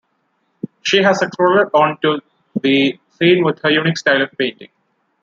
She 0.81 1.03
has 1.03 1.21
exploded 1.21 1.69
onto 1.75 2.21
the 2.59 2.99
scene 3.11 3.43
with 3.43 3.59
her 3.61 3.69
unique 3.69 3.99
style 3.99 4.23
of 4.23 4.31
painting. 4.35 4.69